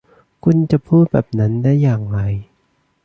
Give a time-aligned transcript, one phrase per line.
[0.43, 2.19] คุณจะพูดแบบนั้นได้อย่างไร?